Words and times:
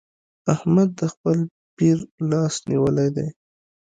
احمد 0.53 0.89
د 0.99 1.01
خپل 1.13 1.37
پير 1.77 1.97
لاس 2.29 2.55
نيولی 2.69 3.09
دی. 3.15 3.27